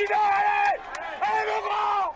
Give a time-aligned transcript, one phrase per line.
[0.00, 0.80] Continue, allez
[1.20, 2.14] Allez, mon grand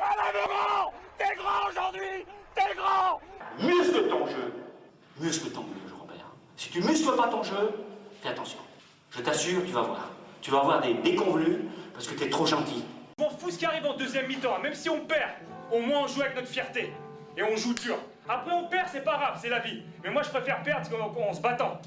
[0.00, 3.20] Allez, mon grand T'es grand aujourd'hui T'es grand
[3.58, 4.54] Muscle ton jeu.
[5.18, 6.26] Muscle ton jeu, Robert.
[6.56, 7.84] Si tu muscles pas ton jeu,
[8.22, 8.58] fais attention.
[9.10, 10.10] Je t'assure, tu vas voir.
[10.42, 11.58] Tu vas avoir des déconvenus
[11.94, 12.84] parce que t'es trop gentil.
[13.18, 15.30] Je m'en ce qui arrive en deuxième mi-temps, même si on perd.
[15.72, 16.92] Au moins on joue avec notre fierté.
[17.36, 17.96] Et on joue dur.
[18.28, 19.82] Après on perd, c'est pas grave, c'est la vie.
[20.04, 21.80] Mais moi je préfère perdre qu'en en se battant.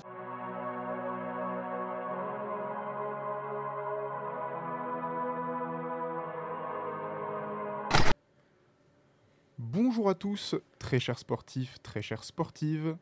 [9.82, 12.98] Bonjour à tous, très chers sportifs, très chères sportives,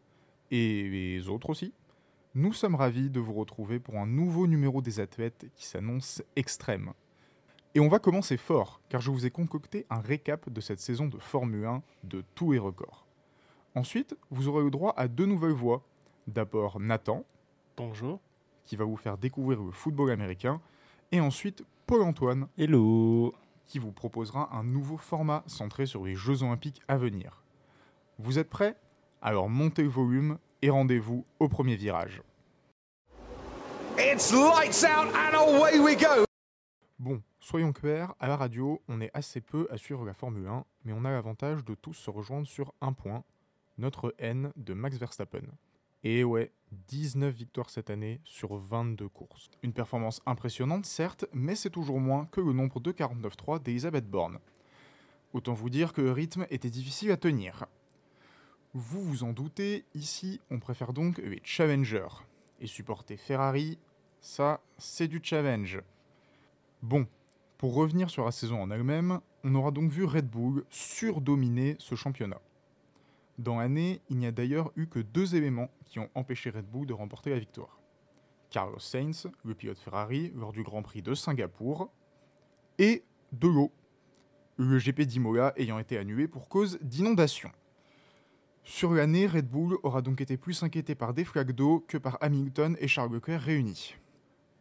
[0.51, 1.73] et les autres aussi.
[2.35, 6.93] Nous sommes ravis de vous retrouver pour un nouveau numéro des athlètes qui s'annonce extrême.
[7.73, 11.07] Et on va commencer fort, car je vous ai concocté un récap de cette saison
[11.07, 13.07] de Formule 1 de tous les records.
[13.73, 15.81] Ensuite, vous aurez le droit à deux nouvelles voix.
[16.27, 17.25] D'abord Nathan,
[17.75, 18.19] Bonjour.
[18.65, 20.61] qui va vous faire découvrir le football américain,
[21.11, 23.33] et ensuite Paul-Antoine, Hello.
[23.67, 27.43] Qui vous proposera un nouveau format centré sur les Jeux Olympiques à venir.
[28.19, 28.75] Vous êtes prêts?
[29.21, 32.21] Alors montez le volume et rendez-vous au premier virage.
[33.97, 36.25] It's lights out and away we go
[36.99, 40.65] Bon, soyons clairs, à la radio, on est assez peu à suivre la Formule 1,
[40.83, 43.23] mais on a l'avantage de tous se rejoindre sur un point,
[43.77, 45.43] notre N de Max Verstappen.
[46.03, 49.49] Et ouais, 19 victoires cette année sur 22 courses.
[49.63, 54.39] Une performance impressionnante, certes, mais c'est toujours moins que le nombre de 49.3 d'Elisabeth Borne.
[55.33, 57.65] Autant vous dire que le rythme était difficile à tenir.
[58.73, 62.25] Vous vous en doutez, ici, on préfère donc les challengers.
[62.59, 63.77] Et supporter Ferrari,
[64.19, 65.81] ça, c'est du challenge.
[66.81, 67.07] Bon,
[67.57, 71.95] pour revenir sur la saison en elle-même, on aura donc vu Red Bull surdominer ce
[71.95, 72.39] championnat.
[73.37, 76.87] Dans l'année, il n'y a d'ailleurs eu que deux éléments qui ont empêché Red Bull
[76.87, 77.79] de remporter la victoire.
[78.49, 81.91] Carlos Sainz, le pilote Ferrari, lors du Grand Prix de Singapour,
[82.79, 83.71] et de l'eau,
[84.57, 87.51] le GP d'Imola ayant été annulé pour cause d'inondation.
[88.63, 92.17] Sur l'année, Red Bull aura donc été plus inquiété par des flaques d'eau que par
[92.21, 93.95] Hamilton et Charles Leclerc réunis.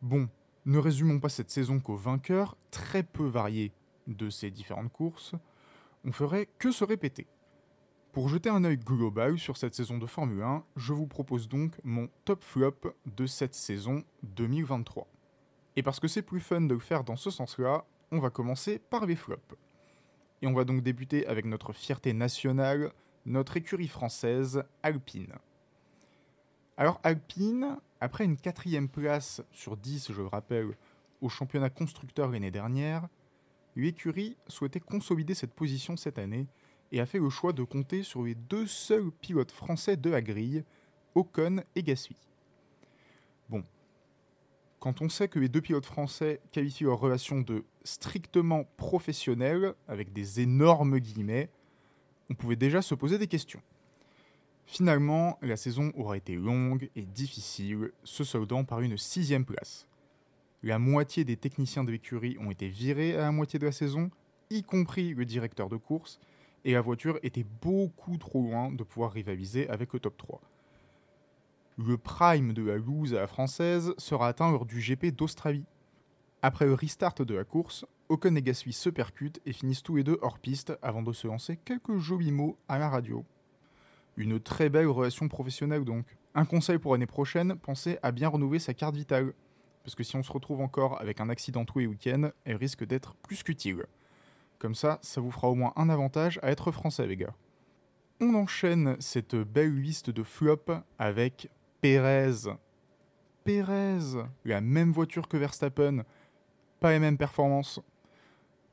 [0.03, 0.29] Bon,
[0.67, 3.73] ne résumons pas cette saison qu'aux vainqueurs, très peu variés
[4.07, 5.35] de ces différentes courses,
[6.05, 7.27] on ferait que se répéter.
[8.17, 11.73] Pour jeter un œil global sur cette saison de Formule 1, je vous propose donc
[11.85, 15.07] mon top flop de cette saison 2023.
[15.77, 18.79] Et parce que c'est plus fun de le faire dans ce sens-là, on va commencer
[18.79, 19.55] par les flops.
[20.41, 22.91] Et on va donc débuter avec notre fierté nationale,
[23.27, 25.35] notre écurie française, Alpine.
[26.79, 30.75] Alors Alpine, après une quatrième place sur 10, je le rappelle,
[31.21, 33.09] au championnat constructeur l'année dernière,
[33.75, 36.47] l'écurie souhaitait consolider cette position cette année
[36.93, 40.23] et a fait le choix de compter sur les deux seuls pilotes français de la
[40.23, 40.65] grille,
[41.15, 42.17] Ocon et Gasly.
[43.49, 43.65] Bon,
[44.79, 50.13] quand on sait que les deux pilotes français qualifient leur relation de strictement professionnelle, avec
[50.13, 51.49] des énormes guillemets,
[52.31, 53.63] on pouvait déjà se poser des questions.
[54.67, 59.87] Finalement, la saison aura été longue et difficile, se soldant par une sixième place.
[60.63, 64.11] La moitié des techniciens de l'écurie ont été virés à la moitié de la saison,
[64.51, 66.19] y compris le directeur de course,
[66.67, 70.41] et la voiture était beaucoup trop loin de pouvoir rivaliser avec le top 3.
[71.79, 75.65] Le prime de la loose à la française sera atteint lors du GP d'Australie.
[76.43, 80.03] Après le restart de la course, Ocon et Gasly se percutent et finissent tous les
[80.03, 83.25] deux hors piste avant de se lancer quelques jolis mots à la radio.
[84.17, 86.05] Une très belle relation professionnelle donc.
[86.35, 89.35] Un conseil pour l'année prochaine, pensez à bien renouveler sa carte vitale.
[89.85, 92.85] Parce que si on se retrouve encore avec un accident tous les week-ends, elle risque
[92.85, 93.87] d'être plus qu'utile.
[94.59, 97.35] Comme ça, ça vous fera au moins un avantage à être français, les gars.
[98.21, 101.51] On enchaîne cette belle liste de flops avec
[101.81, 102.51] Pérez.
[103.45, 106.05] Pérez, la même voiture que Verstappen,
[106.81, 107.81] pas les mêmes performances.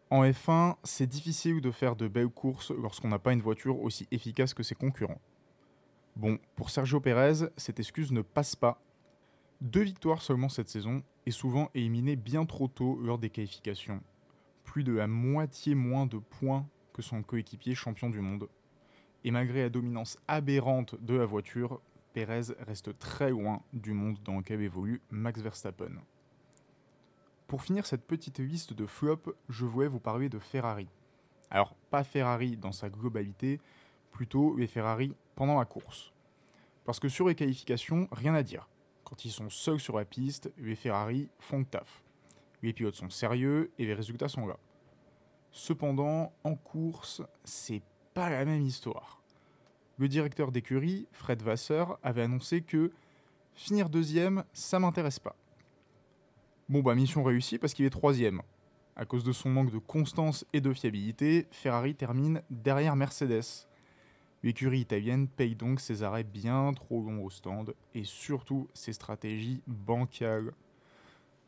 [0.09, 4.07] En F1, c'est difficile de faire de belles courses lorsqu'on n'a pas une voiture aussi
[4.11, 5.21] efficace que ses concurrents.
[6.15, 8.79] Bon, pour Sergio Pérez, cette excuse ne passe pas.
[9.61, 14.01] Deux victoires seulement cette saison, et souvent éliminé bien trop tôt lors des qualifications.
[14.75, 18.49] De la moitié moins de points que son coéquipier champion du monde.
[19.23, 21.79] Et malgré la dominance aberrante de la voiture,
[22.13, 25.91] Pérez reste très loin du monde dans lequel évolue Max Verstappen.
[27.45, 30.87] Pour finir cette petite liste de flops, je voulais vous parler de Ferrari.
[31.51, 33.61] Alors, pas Ferrari dans sa globalité,
[34.11, 36.11] plutôt les Ferrari pendant la course.
[36.83, 38.67] Parce que sur les qualifications, rien à dire.
[39.03, 42.03] Quand ils sont seuls sur la piste, les Ferrari font le taf.
[42.63, 44.57] Les pilotes sont sérieux et les résultats sont là.
[45.51, 47.83] Cependant, en course, c'est
[48.15, 49.21] pas la même histoire.
[49.97, 52.91] Le directeur d'écurie, Fred Vasseur, avait annoncé que
[53.53, 55.35] finir deuxième, ça m'intéresse pas.
[56.69, 58.41] Bon bah mission réussie parce qu'il est troisième.
[58.95, 63.67] À cause de son manque de constance et de fiabilité, Ferrari termine derrière Mercedes.
[64.41, 69.61] L'écurie italienne paye donc ses arrêts bien trop longs au stand et surtout ses stratégies
[69.67, 70.53] bancales.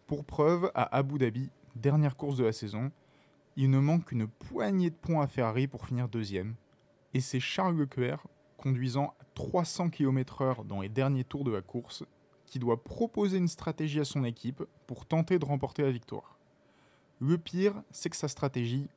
[0.08, 2.92] Pour preuve, à Abu Dhabi, dernière course de la saison,
[3.56, 6.54] il ne manque qu'une poignée de points à Ferrari pour finir deuxième.
[7.16, 12.04] Et c'est Charles Leclerc, conduisant à 300 km/h dans les derniers tours de la course,
[12.46, 16.38] qui doit proposer une stratégie à son équipe pour tenter de remporter la victoire.
[17.20, 18.88] Le pire, c'est que sa stratégie,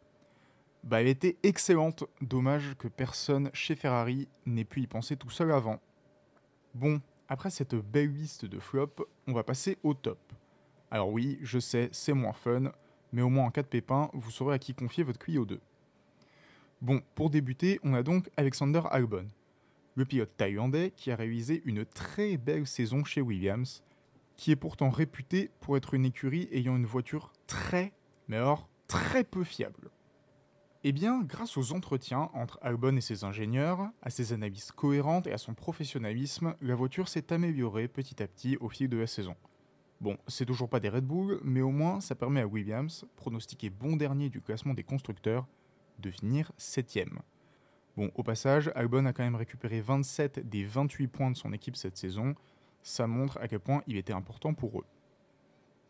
[0.85, 2.05] bah, elle était excellente.
[2.21, 5.81] Dommage que personne chez Ferrari n'ait pu y penser tout seul avant.
[6.75, 7.01] Bon,
[7.31, 10.19] après cette belle liste de flops, on va passer au top.
[10.91, 12.73] Alors oui, je sais, c'est moins fun,
[13.13, 15.61] mais au moins en cas de pépin, vous saurez à qui confier votre Clio 2.
[16.81, 19.27] Bon, pour débuter, on a donc Alexander Albon,
[19.97, 23.83] le pilote thaïlandais qui a réalisé une très belle saison chez Williams,
[24.37, 27.93] qui est pourtant réputé pour être une écurie ayant une voiture très,
[28.29, 29.91] mais alors très peu fiable.
[30.85, 35.33] Eh bien, grâce aux entretiens entre Albon et ses ingénieurs, à ses analyses cohérentes et
[35.33, 39.35] à son professionnalisme, la voiture s'est améliorée petit à petit au fil de la saison.
[40.01, 43.69] Bon, c'est toujours pas des Red Bull, mais au moins ça permet à Williams, pronostiqué
[43.69, 45.47] bon dernier du classement des constructeurs,
[45.99, 46.99] de finir 7
[47.97, 51.75] Bon, au passage, Albon a quand même récupéré 27 des 28 points de son équipe
[51.75, 52.37] cette saison.
[52.81, 54.85] Ça montre à quel point il était important pour eux.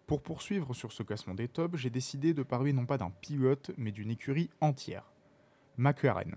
[0.07, 3.73] Pour poursuivre sur ce classement des tops, j'ai décidé de parler non pas d'un pilote,
[3.77, 5.13] mais d'une écurie entière.
[5.77, 6.37] McLaren.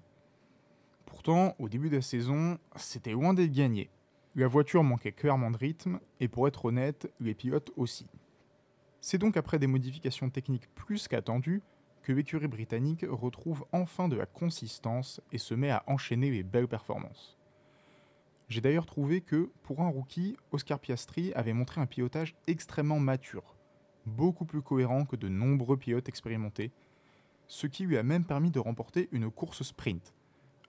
[1.06, 3.90] Pourtant, au début de la saison, c'était loin d'être gagné.
[4.34, 8.08] La voiture manquait clairement de rythme, et pour être honnête, les pilotes aussi.
[9.02, 11.62] C'est donc après des modifications techniques plus qu'attendues
[12.02, 16.70] que l'écurie britannique retrouve enfin de la consistance et se met à enchaîner les belles
[16.70, 17.38] performances.
[18.48, 23.56] J'ai d'ailleurs trouvé que, pour un rookie, Oscar Piastri avait montré un pilotage extrêmement mature,
[24.06, 26.72] beaucoup plus cohérent que de nombreux pilotes expérimentés,
[27.48, 30.14] ce qui lui a même permis de remporter une course sprint.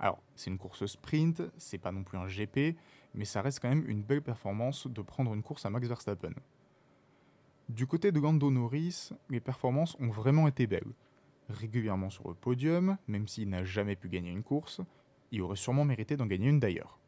[0.02, 2.76] Alors, c'est une course sprint, c'est pas non plus un GP,
[3.14, 6.32] mais ça reste quand même une belle performance de prendre une course à Max Verstappen.
[7.68, 10.92] Du côté de Lando Norris, les performances ont vraiment été belles.
[11.48, 14.80] Régulièrement sur le podium, même s'il n'a jamais pu gagner une course,
[15.30, 16.98] il aurait sûrement mérité d'en gagner une d'ailleurs.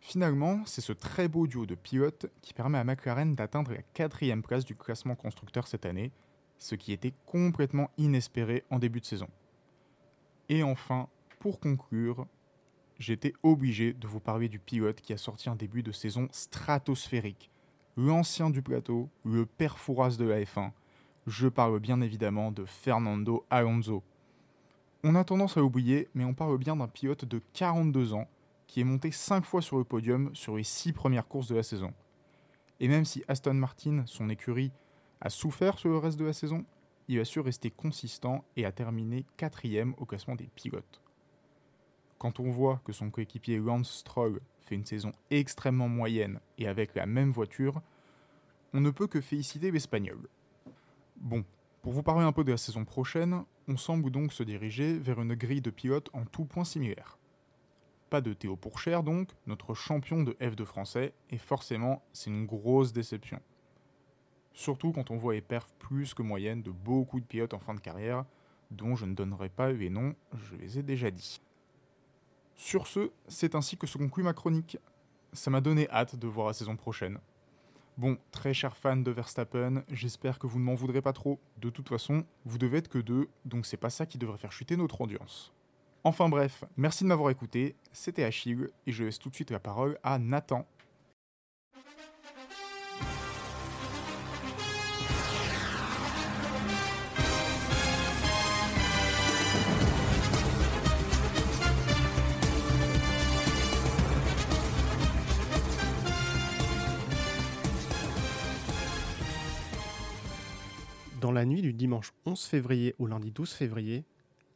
[0.00, 4.42] Finalement, c'est ce très beau duo de pilotes qui permet à McLaren d'atteindre la quatrième
[4.42, 6.12] place du classement constructeur cette année,
[6.58, 9.28] ce qui était complètement inespéré en début de saison.
[10.50, 11.08] Et enfin,
[11.46, 12.26] pour conclure,
[12.98, 17.52] j'étais obligé de vous parler du pilote qui a sorti un début de saison stratosphérique.
[17.96, 20.72] L'ancien du plateau, le père Fouras de la F1.
[21.28, 24.02] Je parle bien évidemment de Fernando Alonso.
[25.04, 28.26] On a tendance à l'oublier, mais on parle bien d'un pilote de 42 ans
[28.66, 31.62] qui est monté 5 fois sur le podium sur les 6 premières courses de la
[31.62, 31.94] saison.
[32.80, 34.72] Et même si Aston Martin, son écurie,
[35.20, 36.64] a souffert sur le reste de la saison,
[37.06, 41.00] il a su rester consistant et a terminé quatrième au classement des pilotes.
[42.18, 46.94] Quand on voit que son coéquipier Lance Stroll fait une saison extrêmement moyenne et avec
[46.94, 47.82] la même voiture,
[48.72, 50.28] on ne peut que féliciter l'Espagnol.
[51.16, 51.44] Bon,
[51.82, 55.20] pour vous parler un peu de la saison prochaine, on semble donc se diriger vers
[55.20, 57.18] une grille de pilotes en tout point similaire.
[58.10, 62.92] Pas de Théo Pourchère donc, notre champion de F2 français, et forcément c'est une grosse
[62.92, 63.40] déception.
[64.52, 67.74] Surtout quand on voit les perfs plus que moyennes de beaucoup de pilotes en fin
[67.74, 68.24] de carrière,
[68.70, 71.40] dont je ne donnerai pas les noms, je les ai déjà dit.
[72.56, 74.78] Sur ce, c'est ainsi que se conclut ma chronique.
[75.34, 77.18] Ça m'a donné hâte de voir la saison prochaine.
[77.98, 81.38] Bon, très chers fans de Verstappen, j'espère que vous ne m'en voudrez pas trop.
[81.58, 84.52] De toute façon, vous devez être que deux, donc c'est pas ça qui devrait faire
[84.52, 85.52] chuter notre audience.
[86.02, 89.60] Enfin bref, merci de m'avoir écouté, c'était Achille, et je laisse tout de suite la
[89.60, 90.66] parole à Nathan
[111.26, 114.04] Dans la nuit du dimanche 11 février au lundi 12 février,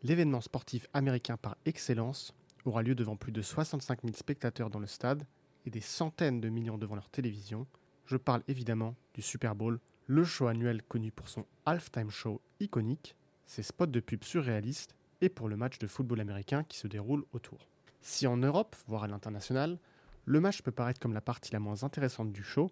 [0.05, 2.33] l'événement sportif américain par excellence
[2.65, 5.27] aura lieu devant plus de 65 000 spectateurs dans le stade
[5.67, 7.67] et des centaines de millions devant leur télévision.
[8.07, 13.17] Je parle évidemment du Super Bowl, le show annuel connu pour son halftime show iconique,
[13.47, 17.25] ses spots de pub surréalistes et pour le match de football américain qui se déroule
[17.33, 17.67] autour.
[18.01, 19.81] Si en Europe, voire à l'international,
[20.25, 22.71] le match peut paraître comme la partie la moins intéressante du show,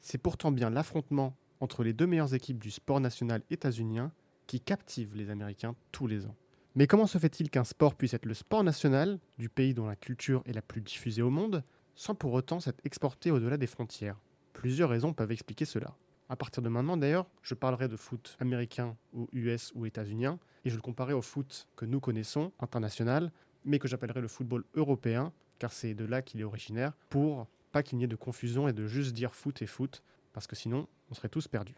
[0.00, 4.12] c'est pourtant bien l'affrontement entre les deux meilleures équipes du sport national états-unien
[4.46, 6.34] qui captive les Américains tous les ans.
[6.74, 9.96] Mais comment se fait-il qu'un sport puisse être le sport national du pays dont la
[9.96, 11.64] culture est la plus diffusée au monde,
[11.94, 14.20] sans pour autant s'être exporté au-delà des frontières?
[14.52, 15.96] Plusieurs raisons peuvent expliquer cela.
[16.28, 20.70] À partir de maintenant, d'ailleurs, je parlerai de foot américain ou US ou états-unien, et
[20.70, 23.32] je le comparerai au foot que nous connaissons, international,
[23.64, 27.82] mais que j'appellerai le football européen, car c'est de là qu'il est originaire, pour pas
[27.82, 30.86] qu'il n'y ait de confusion et de juste dire foot et foot, parce que sinon,
[31.10, 31.76] on serait tous perdus.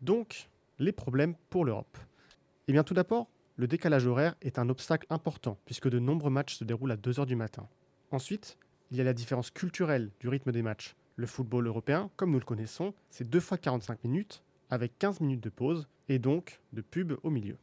[0.00, 1.98] Donc, les problèmes pour l'Europe.
[2.68, 6.56] Eh bien, tout d'abord, le décalage horaire est un obstacle important, puisque de nombreux matchs
[6.56, 7.68] se déroulent à 2h du matin.
[8.10, 8.58] Ensuite,
[8.90, 10.94] il y a la différence culturelle du rythme des matchs.
[11.16, 15.42] Le football européen, comme nous le connaissons, c'est 2 fois 45 minutes, avec 15 minutes
[15.42, 17.56] de pause, et donc de pub au milieu.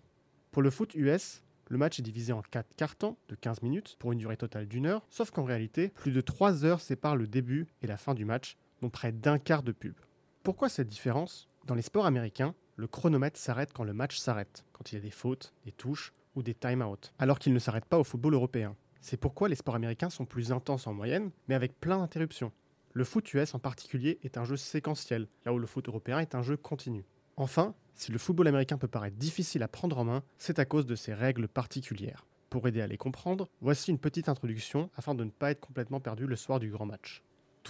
[0.51, 4.11] Pour le foot US, le match est divisé en 4 cartons de 15 minutes pour
[4.11, 7.67] une durée totale d'une heure, sauf qu'en réalité, plus de 3 heures séparent le début
[7.81, 9.95] et la fin du match, dont près d'un quart de pub.
[10.43, 11.47] Pourquoi cette différence?
[11.67, 15.01] Dans les sports américains, le chronomètre s'arrête quand le match s'arrête, quand il y a
[15.01, 18.75] des fautes, des touches ou des time-out, alors qu'il ne s'arrête pas au football européen.
[18.99, 22.51] C'est pourquoi les sports américains sont plus intenses en moyenne, mais avec plein d'interruptions.
[22.91, 26.35] Le foot US en particulier est un jeu séquentiel, là où le foot européen est
[26.35, 27.05] un jeu continu.
[27.37, 30.85] Enfin, si le football américain peut paraître difficile à prendre en main, c'est à cause
[30.85, 32.25] de ses règles particulières.
[32.49, 36.01] Pour aider à les comprendre, voici une petite introduction afin de ne pas être complètement
[36.01, 37.23] perdu le soir du grand match.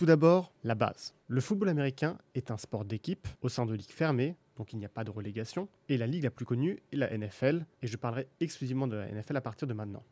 [0.03, 1.13] Tout d'abord, la base.
[1.29, 4.83] Le football américain est un sport d'équipe au sein de ligues fermées, donc il n'y
[4.83, 7.95] a pas de relégation, et la ligue la plus connue est la NFL, et je
[7.95, 10.03] parlerai exclusivement de la NFL à partir de maintenant.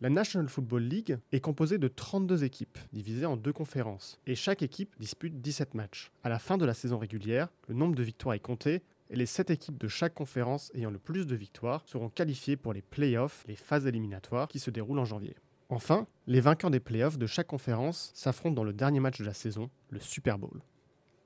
[0.00, 4.62] La National Football League est composée de 32 équipes, divisées en deux conférences, et chaque
[4.62, 6.12] équipe dispute 17 matchs.
[6.22, 9.26] À la fin de la saison régulière, le nombre de victoires est compté, et les
[9.26, 13.44] 7 équipes de chaque conférence ayant le plus de victoires seront qualifiées pour les playoffs,
[13.48, 15.34] les phases éliminatoires qui se déroulent en janvier.
[15.72, 19.32] Enfin, les vainqueurs des playoffs de chaque conférence s'affrontent dans le dernier match de la
[19.32, 20.62] saison, le Super Bowl.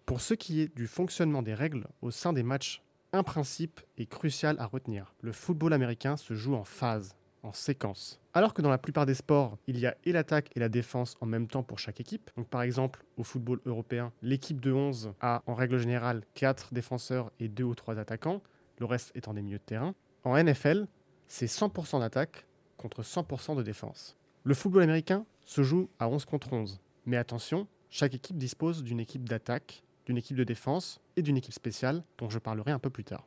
[0.04, 2.82] Pour ce qui est du fonctionnement des règles au sein des matchs,
[3.14, 5.14] un principe est crucial à retenir.
[5.22, 8.20] Le football américain se joue en phase, en séquence.
[8.34, 11.16] Alors que dans la plupart des sports, il y a et l'attaque et la défense
[11.22, 12.30] en même temps pour chaque équipe.
[12.50, 17.48] Par exemple, au football européen, l'équipe de 11 a en règle générale 4 défenseurs et
[17.48, 18.42] 2 ou 3 attaquants,
[18.78, 19.94] le reste étant des milieux de terrain.
[20.22, 20.86] En NFL,
[21.28, 22.46] c'est 100% d'attaque
[22.76, 24.18] contre 100% de défense.
[24.46, 26.78] Le football américain se joue à 11 contre 11.
[27.06, 31.54] Mais attention, chaque équipe dispose d'une équipe d'attaque, d'une équipe de défense et d'une équipe
[31.54, 33.26] spéciale dont je parlerai un peu plus tard.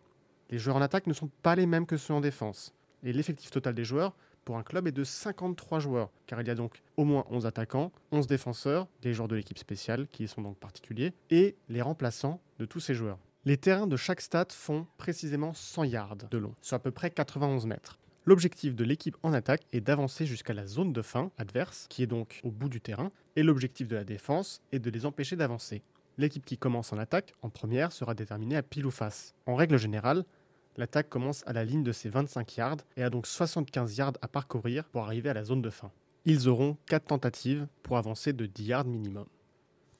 [0.52, 2.72] Les joueurs en attaque ne sont pas les mêmes que ceux en défense.
[3.02, 6.52] Et l'effectif total des joueurs pour un club est de 53 joueurs, car il y
[6.52, 10.44] a donc au moins 11 attaquants, 11 défenseurs, des joueurs de l'équipe spéciale qui sont
[10.44, 13.18] donc particuliers, et les remplaçants de tous ces joueurs.
[13.44, 17.10] Les terrains de chaque stade font précisément 100 yards de long, soit à peu près
[17.10, 17.98] 91 mètres.
[18.28, 22.08] L'objectif de l'équipe en attaque est d'avancer jusqu'à la zone de fin adverse, qui est
[22.08, 25.82] donc au bout du terrain, et l'objectif de la défense est de les empêcher d'avancer.
[26.18, 29.34] L'équipe qui commence en attaque, en première, sera déterminée à pile ou face.
[29.46, 30.26] En règle générale,
[30.76, 34.28] l'attaque commence à la ligne de ses 25 yards et a donc 75 yards à
[34.28, 35.94] parcourir pour arriver à la zone de fin.
[36.26, 39.28] Ils auront 4 tentatives pour avancer de 10 yards minimum.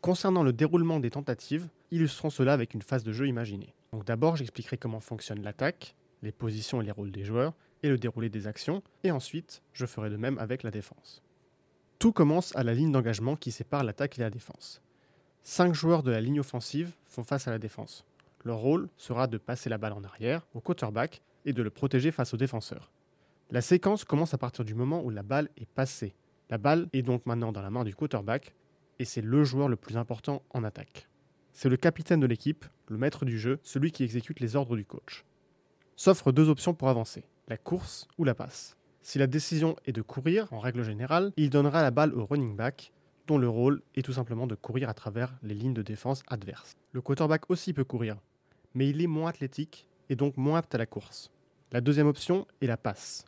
[0.02, 3.74] Concernant le déroulement des tentatives, illustrons cela avec une phase de jeu imaginée.
[3.94, 7.54] Donc d'abord, j'expliquerai comment fonctionne l'attaque, les positions et les rôles des joueurs,
[7.90, 11.22] le déroulé des actions, et ensuite je ferai de même avec la défense.
[12.00, 14.82] Tout commence à la ligne d'engagement qui sépare l'attaque et la défense.
[15.42, 18.06] Cinq joueurs de la ligne offensive font face à la défense.
[18.44, 22.12] Leur rôle sera de passer la balle en arrière au quarterback et de le protéger
[22.12, 22.92] face au défenseur.
[23.50, 26.14] La séquence commence à partir du moment où la balle est passée.
[26.50, 28.54] La balle est donc maintenant dans la main du quarterback
[29.00, 31.08] et c'est le joueur le plus important en attaque.
[31.54, 34.86] C'est le capitaine de l'équipe, le maître du jeu, celui qui exécute les ordres du
[34.86, 35.26] coach.
[35.96, 38.76] S'offrent deux options pour avancer la course ou la passe.
[39.02, 42.56] Si la décision est de courir, en règle générale, il donnera la balle au running
[42.56, 42.92] back,
[43.26, 46.76] dont le rôle est tout simplement de courir à travers les lignes de défense adverses.
[46.92, 48.18] Le quarterback aussi peut courir,
[48.74, 51.32] mais il est moins athlétique et donc moins apte à la course.
[51.72, 53.26] La deuxième option est la passe.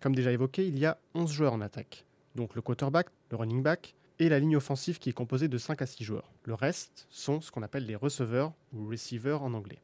[0.00, 3.62] Comme déjà évoqué, il y a 11 joueurs en attaque, donc le quarterback, le running
[3.62, 6.30] back et la ligne offensive qui est composée de 5 à 6 joueurs.
[6.44, 9.82] Le reste sont ce qu'on appelle les receveurs ou receivers en anglais.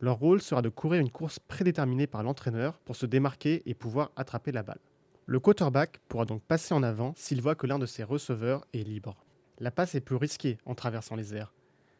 [0.00, 4.10] Leur rôle sera de courir une course prédéterminée par l'entraîneur pour se démarquer et pouvoir
[4.16, 4.80] attraper la balle.
[5.24, 8.84] Le quarterback pourra donc passer en avant s'il voit que l'un de ses receveurs est
[8.84, 9.16] libre.
[9.58, 11.54] La passe est plus risquée en traversant les airs,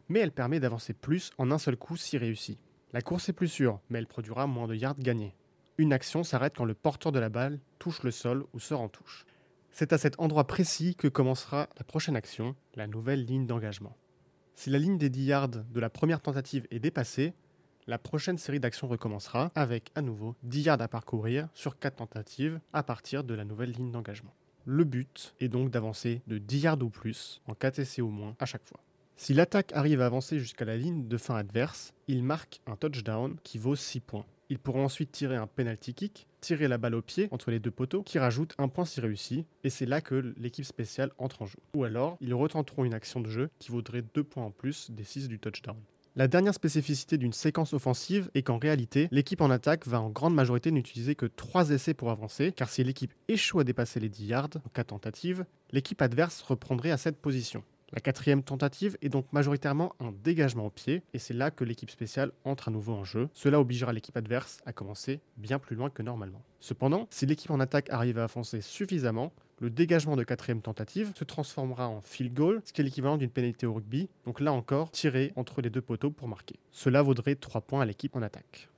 [0.08, 2.58] mais elle permet d'avancer plus en un seul coup si réussi.
[2.92, 5.34] La course est plus sûre, mais elle produira moins de yards gagnés.
[5.78, 8.88] Une action s'arrête quand le porteur de la balle touche le sol ou sort en
[8.88, 9.24] touche.
[9.70, 13.96] C'est à cet endroit précis que commencera la prochaine action, la nouvelle ligne d'engagement.
[14.54, 17.34] Si la ligne des 10 yards de la première tentative est dépassée,
[17.86, 22.60] la prochaine série d'actions recommencera avec à nouveau 10 yards à parcourir sur 4 tentatives
[22.72, 24.34] à partir de la nouvelle ligne d'engagement.
[24.64, 28.34] Le but est donc d'avancer de 10 yards ou plus en 4 essais au moins
[28.40, 28.80] à chaque fois.
[29.16, 33.36] Si l'attaque arrive à avancer jusqu'à la ligne de fin adverse, il marque un touchdown
[33.44, 34.26] qui vaut 6 points.
[34.50, 37.70] Ils pourront ensuite tirer un penalty kick, tirer la balle au pied entre les deux
[37.70, 41.46] poteaux, qui rajoute un point si réussi, et c'est là que l'équipe spéciale entre en
[41.46, 41.58] jeu.
[41.74, 45.04] Ou alors, ils retenteront une action de jeu qui vaudrait 2 points en plus des
[45.04, 45.76] 6 du touchdown.
[46.18, 50.34] La dernière spécificité d'une séquence offensive est qu'en réalité, l'équipe en attaque va en grande
[50.34, 54.24] majorité n'utiliser que 3 essais pour avancer, car si l'équipe échoue à dépasser les 10
[54.24, 57.62] yards en 4 tentatives, l'équipe adverse reprendrait à cette position.
[57.92, 61.90] La quatrième tentative est donc majoritairement un dégagement au pied, et c'est là que l'équipe
[61.90, 63.28] spéciale entre à nouveau en jeu.
[63.34, 66.42] Cela obligera l'équipe adverse à commencer bien plus loin que normalement.
[66.60, 71.24] Cependant, si l'équipe en attaque arrive à avancer suffisamment, le dégagement de quatrième tentative se
[71.24, 74.90] transformera en field goal, ce qui est l'équivalent d'une pénalité au rugby, donc là encore,
[74.90, 76.56] tiré entre les deux poteaux pour marquer.
[76.70, 78.68] Cela vaudrait 3 points à l'équipe en attaque.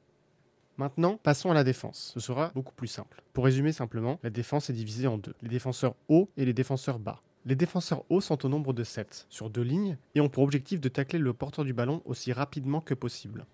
[0.76, 2.12] Maintenant, passons à la défense.
[2.14, 3.24] Ce sera beaucoup plus simple.
[3.32, 7.00] Pour résumer simplement, la défense est divisée en deux, les défenseurs hauts et les défenseurs
[7.00, 7.22] bas.
[7.44, 10.80] Les défenseurs hauts sont au nombre de 7 sur deux lignes et ont pour objectif
[10.80, 13.46] de tacler le porteur du ballon aussi rapidement que possible.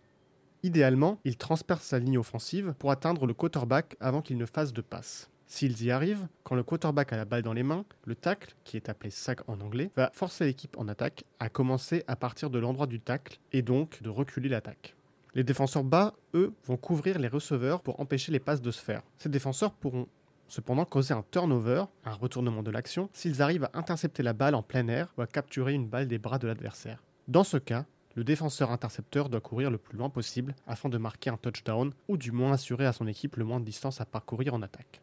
[0.63, 4.83] Idéalement, ils transpercent sa ligne offensive pour atteindre le quarterback avant qu'il ne fasse de
[4.83, 5.31] passe.
[5.55, 8.77] S'ils y arrivent, quand le quarterback a la balle dans les mains, le tackle, qui
[8.77, 12.59] est appelé sac en anglais, va forcer l'équipe en attaque à commencer à partir de
[12.59, 14.97] l'endroit du tackle et donc de reculer l'attaque.
[15.33, 19.03] Les défenseurs bas, eux, vont couvrir les receveurs pour empêcher les passes de se faire.
[19.17, 20.09] Ces défenseurs pourront
[20.49, 24.63] cependant causer un turnover, un retournement de l'action, s'ils arrivent à intercepter la balle en
[24.65, 27.01] plein air ou à capturer une balle des bras de l'adversaire.
[27.29, 31.31] Dans ce cas, le défenseur intercepteur doit courir le plus loin possible afin de marquer
[31.31, 34.53] un touchdown ou du moins assurer à son équipe le moins de distance à parcourir
[34.53, 35.01] en attaque.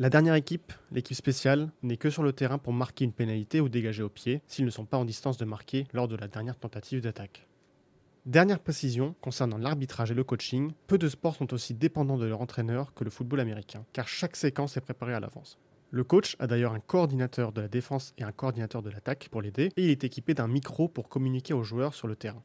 [0.00, 3.68] La dernière équipe, l'équipe spéciale, n'est que sur le terrain pour marquer une pénalité ou
[3.68, 6.56] dégager au pied s'ils ne sont pas en distance de marquer lors de la dernière
[6.56, 7.48] tentative d'attaque.
[8.24, 12.40] Dernière précision concernant l'arbitrage et le coaching, peu de sports sont aussi dépendants de leur
[12.40, 15.58] entraîneur que le football américain, car chaque séquence est préparée à l'avance.
[15.90, 19.42] Le coach a d'ailleurs un coordinateur de la défense et un coordinateur de l'attaque pour
[19.42, 22.44] l'aider, et il est équipé d'un micro pour communiquer aux joueurs sur le terrain.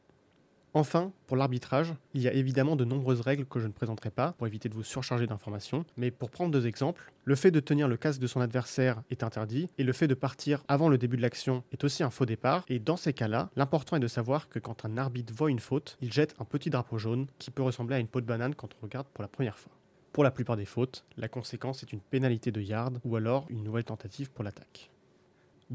[0.76, 4.32] Enfin, pour l'arbitrage, il y a évidemment de nombreuses règles que je ne présenterai pas
[4.32, 7.86] pour éviter de vous surcharger d'informations, mais pour prendre deux exemples, le fait de tenir
[7.86, 11.16] le casque de son adversaire est interdit et le fait de partir avant le début
[11.16, 14.48] de l'action est aussi un faux départ, et dans ces cas-là, l'important est de savoir
[14.48, 17.62] que quand un arbitre voit une faute, il jette un petit drapeau jaune qui peut
[17.62, 19.72] ressembler à une peau de banane quand on regarde pour la première fois.
[20.12, 23.62] Pour la plupart des fautes, la conséquence est une pénalité de yard ou alors une
[23.62, 24.90] nouvelle tentative pour l'attaque.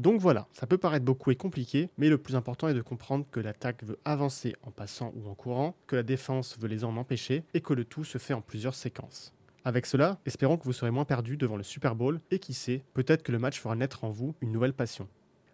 [0.00, 3.26] Donc voilà, ça peut paraître beaucoup et compliqué, mais le plus important est de comprendre
[3.30, 6.96] que l'attaque veut avancer en passant ou en courant, que la défense veut les en
[6.96, 9.34] empêcher, et que le tout se fait en plusieurs séquences.
[9.62, 12.82] Avec cela, espérons que vous serez moins perdu devant le Super Bowl, et qui sait,
[12.94, 15.06] peut-être que le match fera naître en vous une nouvelle passion.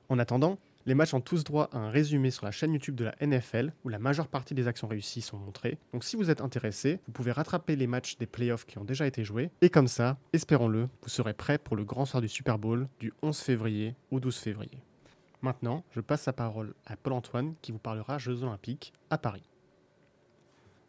[0.09, 3.05] En attendant, les matchs ont tous droit à un résumé sur la chaîne YouTube de
[3.05, 5.79] la NFL où la majeure partie des actions réussies sont montrées.
[5.93, 9.07] Donc si vous êtes intéressé, vous pouvez rattraper les matchs des playoffs qui ont déjà
[9.07, 9.51] été joués.
[9.61, 13.13] Et comme ça, espérons-le, vous serez prêt pour le grand soir du Super Bowl du
[13.23, 14.83] 11 février au 12 février.
[15.43, 19.51] Maintenant, je passe la parole à Paul-Antoine qui vous parlera Jeux Olympiques à Paris.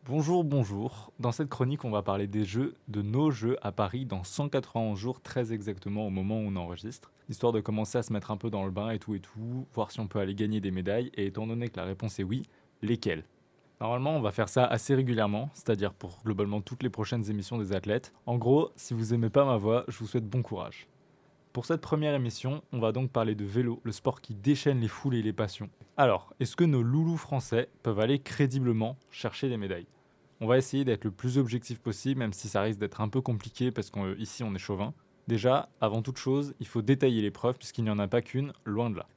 [0.06, 1.12] Bonjour, bonjour.
[1.20, 4.98] Dans cette chronique, on va parler des jeux, de nos jeux à Paris dans 191
[4.98, 8.38] jours, très exactement au moment où on enregistre, histoire de commencer à se mettre un
[8.38, 10.72] peu dans le bain et tout et tout, voir si on peut aller gagner des
[10.72, 12.44] médailles, et étant donné que la réponse est oui,
[12.82, 13.24] lesquelles?
[13.80, 17.74] Normalement, on va faire ça assez régulièrement, c'est-à-dire pour globalement toutes les prochaines émissions des
[17.74, 18.12] athlètes.
[18.26, 20.88] En gros, si vous aimez pas ma voix, je vous souhaite bon courage.
[21.54, 24.88] Pour cette première émission, on va donc parler de vélo, le sport qui déchaîne les
[24.88, 25.70] foules et les passions.
[25.96, 29.88] Alors, est-ce que nos loulous français peuvent aller crédiblement chercher des médailles?
[30.40, 33.22] On va essayer d'être le plus objectif possible, même si ça risque d'être un peu
[33.22, 34.94] compliqué parce qu'ici on est chauvin.
[35.28, 38.90] Déjà, avant toute chose, il faut détailler l'épreuve puisqu'il n'y en a pas qu'une, loin
[38.90, 39.08] de là.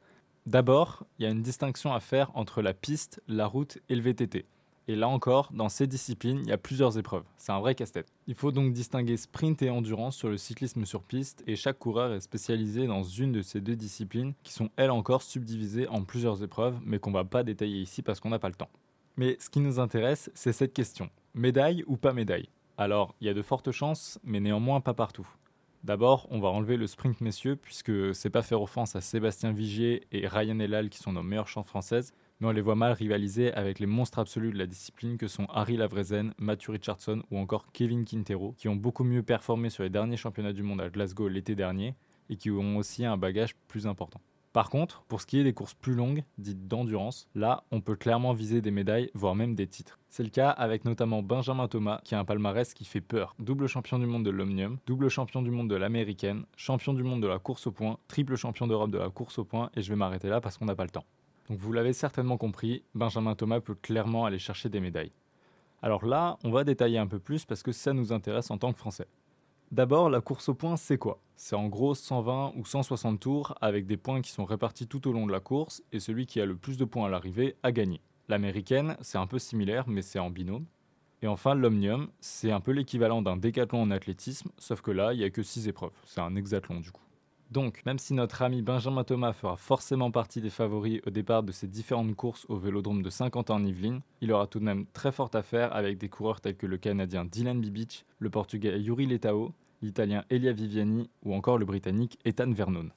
[0.47, 4.03] D'abord, il y a une distinction à faire entre la piste, la route et le
[4.03, 4.47] VTT.
[4.89, 7.23] Et là encore, dans ces disciplines, il y a plusieurs épreuves.
[7.37, 8.13] C'est un vrai casse-tête.
[8.27, 12.13] Il faut donc distinguer sprint et endurance sur le cyclisme sur piste et chaque coureur
[12.13, 16.43] est spécialisé dans une de ces deux disciplines qui sont elles encore subdivisées en plusieurs
[16.43, 18.71] épreuves mais qu'on va pas détailler ici parce qu'on n'a pas le temps.
[19.17, 21.09] Mais ce qui nous intéresse, c'est cette question.
[21.35, 22.49] Médaille ou pas médaille?
[22.77, 25.29] Alors, il y a de fortes chances, mais néanmoins pas partout.
[25.83, 30.07] D'abord, on va enlever le sprint messieurs, puisque c'est pas faire offense à Sébastien Vigier
[30.13, 33.51] et Ryan Elal qui sont nos meilleures chances françaises, mais on les voit mal rivaliser
[33.55, 37.73] avec les monstres absolus de la discipline que sont Harry Lavrezen, Matthew Richardson ou encore
[37.73, 41.29] Kevin Quintero, qui ont beaucoup mieux performé sur les derniers championnats du monde à Glasgow
[41.29, 41.95] l'été dernier
[42.29, 44.21] et qui ont aussi un bagage plus important.
[44.53, 47.95] Par contre, pour ce qui est des courses plus longues, dites d'endurance, là, on peut
[47.95, 50.01] clairement viser des médailles, voire même des titres.
[50.09, 53.37] C'est le cas avec notamment Benjamin Thomas, qui a un palmarès qui fait peur.
[53.39, 57.23] Double champion du monde de l'Omnium, double champion du monde de l'américaine, champion du monde
[57.23, 59.89] de la course au point, triple champion d'Europe de la course au point, et je
[59.89, 61.05] vais m'arrêter là parce qu'on n'a pas le temps.
[61.49, 65.13] Donc vous l'avez certainement compris, Benjamin Thomas peut clairement aller chercher des médailles.
[65.81, 68.73] Alors là, on va détailler un peu plus parce que ça nous intéresse en tant
[68.73, 69.07] que Français.
[69.71, 71.21] D'abord, la course au point, c'est quoi?
[71.37, 75.13] C'est en gros 120 ou 160 tours avec des points qui sont répartis tout au
[75.13, 77.71] long de la course et celui qui a le plus de points à l'arrivée a
[77.71, 78.01] gagné.
[78.29, 80.67] L'américaine, c'est un peu similaire mais c'est en binôme.
[81.23, 85.19] Et enfin, l'omnium, c'est un peu l'équivalent d'un décathlon en athlétisme, sauf que là, il
[85.19, 85.93] n'y a que 6 épreuves.
[86.05, 87.05] C'est un hexathlon du coup.
[87.51, 91.51] Donc, même si notre ami Benjamin Thomas fera forcément partie des favoris au départ de
[91.51, 95.75] ces différentes courses au vélodrome de Saint-Quentin-en-Yvelines, il aura tout de même très forte affaire
[95.75, 100.53] avec des coureurs tels que le Canadien Dylan Bibic, le Portugais Yuri Letao, l'Italien Elia
[100.53, 102.91] Viviani ou encore le Britannique Ethan Vernon.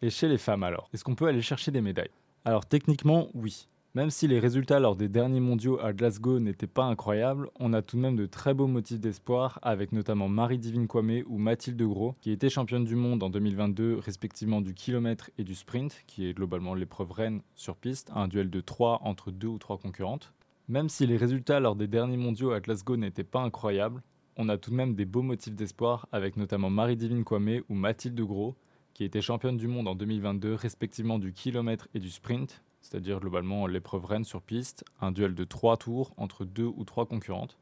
[0.00, 2.10] Et chez les femmes alors, est-ce qu'on peut aller chercher des médailles?
[2.46, 3.68] Alors techniquement, oui.
[3.96, 7.82] Même si les résultats lors des derniers mondiaux à Glasgow n'étaient pas incroyables, on a
[7.82, 12.14] tout de même de très beaux motifs d'espoir avec notamment Marie-Divine Kwame ou Mathilde Gros
[12.20, 16.34] qui étaient championnes du monde en 2022 respectivement du kilomètre et du sprint, qui est
[16.34, 20.32] globalement l'épreuve reine sur piste, un duel de 3 entre deux ou trois concurrentes.
[20.68, 24.04] Même si les résultats lors des derniers mondiaux à Glasgow n'étaient pas incroyables,
[24.36, 28.20] on a tout de même des beaux motifs d'espoir avec notamment Marie-Divine Kwame ou Mathilde
[28.20, 28.54] Gros
[28.94, 33.66] qui étaient championnes du monde en 2022 respectivement du kilomètre et du sprint, c'est-à-dire globalement
[33.66, 37.58] l'épreuve reine sur piste, un duel de trois tours entre deux ou trois concurrentes.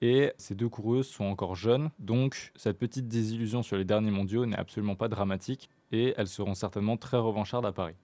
[0.00, 4.46] Et ces deux coureuses sont encore jeunes, donc cette petite désillusion sur les derniers mondiaux
[4.46, 7.94] n'est absolument pas dramatique et elles seront certainement très revanchardes à Paris.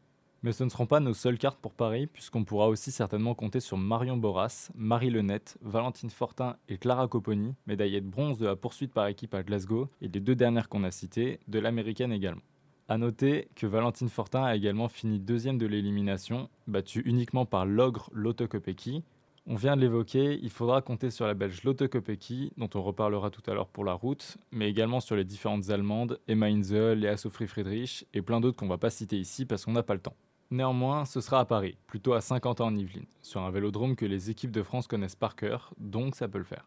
[0.44, 3.58] Mais ce ne seront pas nos seules cartes pour Paris, puisqu'on pourra aussi certainement compter
[3.58, 8.54] sur Marion Boras, Marie Lenette, Valentine Fortin et Clara Copponi, médaillées de bronze de la
[8.54, 12.42] poursuite par équipe à Glasgow, et les deux dernières qu'on a citées, de l'américaine également.
[12.90, 18.08] A noter que Valentine Fortin a également fini deuxième de l'élimination, battue uniquement par l'ogre
[18.14, 19.04] Lotte Kopecky.
[19.46, 23.28] On vient de l'évoquer, il faudra compter sur la belge Lotte Kopecky, dont on reparlera
[23.28, 27.18] tout à l'heure pour la route, mais également sur les différentes allemandes, Emma Inzel, Léa
[27.18, 30.00] Sophie Friedrich et plein d'autres qu'on va pas citer ici parce qu'on n'a pas le
[30.00, 30.16] temps.
[30.50, 34.06] Néanmoins, ce sera à Paris, plutôt à 50 ans en Yvelines, sur un vélodrome que
[34.06, 36.64] les équipes de France connaissent par cœur, donc ça peut le faire.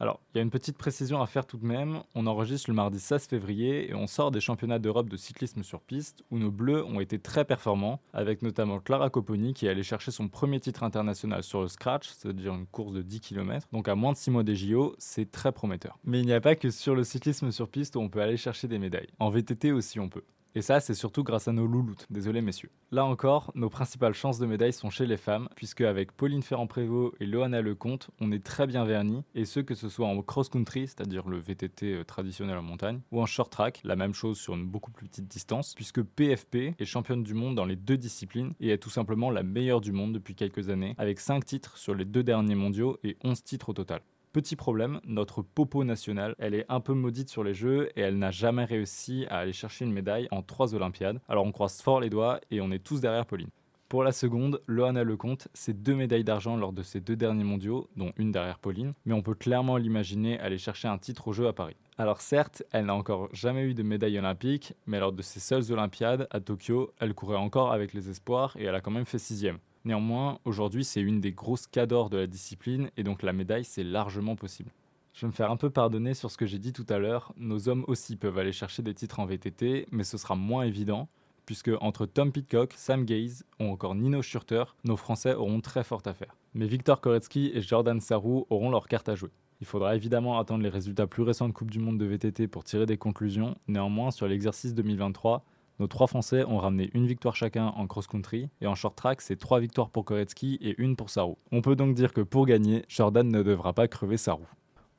[0.00, 2.02] Alors, il y a une petite précision à faire tout de même.
[2.14, 5.80] On enregistre le mardi 16 février et on sort des championnats d'Europe de cyclisme sur
[5.80, 9.82] piste où nos bleus ont été très performants, avec notamment Clara Copponi qui est allée
[9.82, 13.66] chercher son premier titre international sur le scratch, c'est-à-dire une course de 10 km.
[13.72, 15.98] Donc à moins de 6 mois des JO, c'est très prometteur.
[16.04, 18.36] Mais il n'y a pas que sur le cyclisme sur piste où on peut aller
[18.36, 19.08] chercher des médailles.
[19.18, 20.24] En VTT aussi on peut.
[20.54, 22.06] Et ça, c'est surtout grâce à nos louloutes.
[22.10, 22.70] Désolé, messieurs.
[22.90, 27.14] Là encore, nos principales chances de médailles sont chez les femmes, puisque avec Pauline Ferrand-Prévot
[27.20, 30.88] et Loana Lecomte, on est très bien vernis, et ce que ce soit en cross-country,
[30.88, 34.54] c'est-à-dire le VTT euh, traditionnel en montagne, ou en short track, la même chose sur
[34.54, 38.54] une beaucoup plus petite distance, puisque PFP est championne du monde dans les deux disciplines
[38.58, 41.94] et est tout simplement la meilleure du monde depuis quelques années, avec 5 titres sur
[41.94, 44.00] les deux derniers mondiaux et 11 titres au total.
[44.38, 48.18] Petit problème, notre popo nationale, elle est un peu maudite sur les jeux et elle
[48.18, 51.20] n'a jamais réussi à aller chercher une médaille en trois Olympiades.
[51.28, 53.48] Alors on croise fort les doigts et on est tous derrière Pauline.
[53.88, 57.88] Pour la seconde, Loana Lecomte, c'est deux médailles d'argent lors de ses deux derniers mondiaux,
[57.96, 61.48] dont une derrière Pauline, mais on peut clairement l'imaginer aller chercher un titre au jeu
[61.48, 61.74] à Paris.
[61.96, 65.72] Alors certes, elle n'a encore jamais eu de médaille olympique, mais lors de ses seules
[65.72, 69.18] Olympiades, à Tokyo, elle courait encore avec les espoirs et elle a quand même fait
[69.18, 69.58] sixième.
[69.88, 73.82] Néanmoins, aujourd'hui, c'est une des grosses cadors de la discipline et donc la médaille, c'est
[73.82, 74.70] largement possible.
[75.14, 77.32] Je vais me faire un peu pardonner sur ce que j'ai dit tout à l'heure.
[77.38, 81.08] Nos hommes aussi peuvent aller chercher des titres en VTT, mais ce sera moins évident,
[81.46, 86.02] puisque entre Tom Pitcock, Sam Gaze ou encore Nino Schurter, nos Français auront très fort
[86.04, 86.36] à faire.
[86.52, 89.30] Mais Victor Koretsky et Jordan Sarrou auront leur carte à jouer.
[89.62, 92.62] Il faudra évidemment attendre les résultats plus récents de Coupe du Monde de VTT pour
[92.62, 93.56] tirer des conclusions.
[93.68, 95.46] Néanmoins, sur l'exercice 2023,
[95.78, 99.36] nos trois Français ont ramené une victoire chacun en cross-country et en short track, c'est
[99.36, 101.38] trois victoires pour Koretsky et une pour Sarou.
[101.52, 104.46] On peut donc dire que pour gagner, Jordan ne devra pas crever Sarou.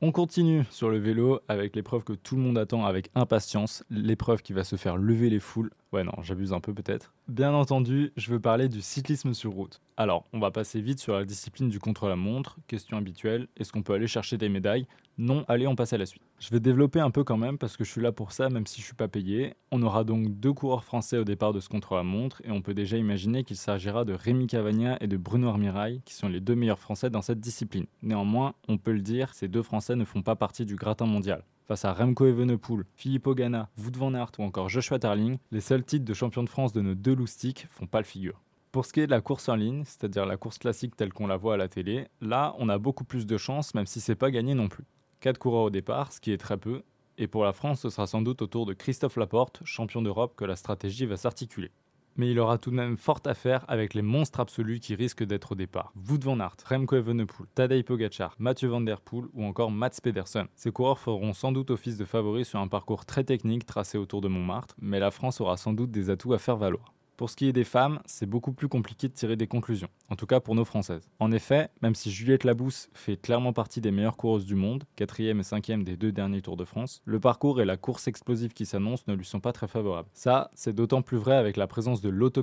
[0.02, 4.40] On continue sur le vélo avec l'épreuve que tout le monde attend avec impatience, l'épreuve
[4.40, 5.70] qui va se faire lever les foules.
[5.92, 7.12] Ouais non, j'abuse un peu peut-être.
[7.28, 9.82] Bien entendu, je veux parler du cyclisme sur route.
[9.98, 12.56] Alors, on va passer vite sur la discipline du contre-la-montre.
[12.66, 14.86] Question habituelle, est-ce qu'on peut aller chercher des médailles?
[15.22, 16.22] Non, allez, on passe à la suite.
[16.38, 18.66] Je vais développer un peu quand même parce que je suis là pour ça même
[18.66, 19.52] si je suis pas payé.
[19.70, 22.96] On aura donc deux coureurs français au départ de ce contre-la-montre et on peut déjà
[22.96, 26.78] imaginer qu'il s'agira de Rémi Cavagna et de Bruno Armirail qui sont les deux meilleurs
[26.78, 27.84] français dans cette discipline.
[28.00, 31.44] Néanmoins, on peut le dire, ces deux français ne font pas partie du gratin mondial
[31.68, 35.84] face à Remco Evenepoel, Philippe Ogana, Wout van Aert ou encore Joshua Tarling, les seuls
[35.84, 38.40] titres de champion de France de nos deux loustiques font pas le figure.
[38.72, 41.26] Pour ce qui est de la course en ligne, c'est-à-dire la course classique telle qu'on
[41.26, 44.14] la voit à la télé, là on a beaucoup plus de chances même si c'est
[44.14, 44.86] pas gagné non plus.
[45.20, 46.82] 4 coureurs au départ, ce qui est très peu,
[47.18, 50.44] et pour la France ce sera sans doute autour de Christophe Laporte, champion d'Europe, que
[50.44, 51.70] la stratégie va s'articuler
[52.16, 55.24] mais il aura tout de même fort à faire avec les monstres absolus qui risquent
[55.24, 55.92] d'être au départ.
[56.08, 60.46] Wout van Aert, Remco Evenepoel, Tadej Pogacar, Mathieu Van Der Poel ou encore Mats Pedersen.
[60.54, 64.20] Ces coureurs feront sans doute office de favoris sur un parcours très technique tracé autour
[64.20, 66.92] de Montmartre, mais la France aura sans doute des atouts à faire valoir.
[67.20, 70.16] Pour ce qui est des femmes, c'est beaucoup plus compliqué de tirer des conclusions, en
[70.16, 71.06] tout cas pour nos Françaises.
[71.18, 75.38] En effet, même si Juliette Labousse fait clairement partie des meilleures coureuses du monde, quatrième
[75.38, 78.64] et cinquième des deux derniers Tours de France, le parcours et la course explosive qui
[78.64, 80.08] s'annonce ne lui sont pas très favorables.
[80.14, 82.42] Ça, c'est d'autant plus vrai avec la présence de Lotto.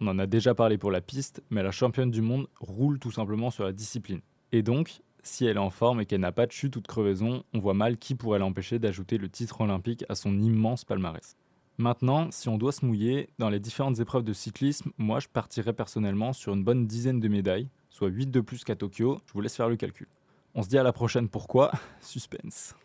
[0.00, 3.10] On en a déjà parlé pour la piste, mais la championne du monde roule tout
[3.10, 4.20] simplement sur la discipline.
[4.52, 6.86] Et donc, si elle est en forme et qu'elle n'a pas de chute ou de
[6.86, 11.36] crevaison, on voit mal qui pourrait l'empêcher d'ajouter le titre olympique à son immense palmarès.
[11.82, 15.72] Maintenant, si on doit se mouiller, dans les différentes épreuves de cyclisme, moi je partirais
[15.72, 19.20] personnellement sur une bonne dizaine de médailles, soit 8 de plus qu'à Tokyo.
[19.26, 20.06] Je vous laisse faire le calcul.
[20.54, 21.72] On se dit à la prochaine pourquoi?
[22.00, 22.76] Suspense.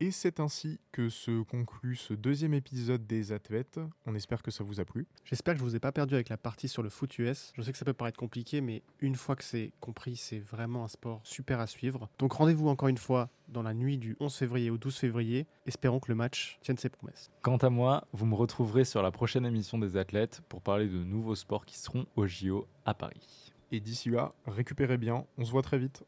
[0.00, 3.80] Et c'est ainsi que se conclut ce deuxième épisode des athlètes.
[4.06, 5.08] On espère que ça vous a plu.
[5.24, 7.52] J'espère que je vous ai pas perdu avec la partie sur le foot US.
[7.56, 10.84] Je sais que ça peut paraître compliqué, mais une fois que c'est compris, c'est vraiment
[10.84, 12.08] un sport super à suivre.
[12.20, 15.48] Donc rendez-vous encore une fois dans la nuit du 11 février au 12 février.
[15.66, 17.28] Espérons que le match tienne ses promesses.
[17.42, 21.02] Quant à moi, vous me retrouverez sur la prochaine émission des athlètes pour parler de
[21.02, 23.52] nouveaux sports qui seront au JO à Paris.
[23.72, 25.26] Et d'ici là, récupérez bien.
[25.38, 26.04] On se voit très vite.